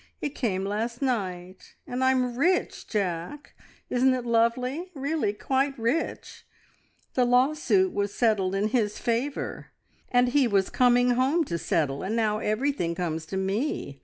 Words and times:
It 0.19 0.33
came 0.33 0.65
last 0.65 1.03
night, 1.03 1.75
and 1.85 2.03
I'm 2.03 2.35
rich, 2.35 2.87
Jack! 2.87 3.53
Isn't 3.87 4.15
it 4.15 4.25
lovely? 4.25 4.89
really 4.95 5.31
quite 5.31 5.77
rich! 5.77 6.43
The 7.13 7.23
lawsuit 7.23 7.93
was 7.93 8.11
settled 8.11 8.55
in 8.55 8.69
his 8.69 8.97
favour, 8.97 9.67
and 10.09 10.29
he 10.29 10.47
was 10.47 10.71
coming 10.71 11.11
home 11.11 11.43
to 11.43 11.59
settle, 11.59 12.01
and 12.01 12.15
now 12.15 12.39
everything 12.39 12.95
comes 12.95 13.27
to 13.27 13.37
me. 13.37 13.99